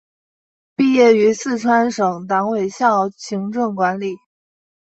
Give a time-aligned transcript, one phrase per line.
[0.75, 4.15] 毕业于四川省委党校行政管理。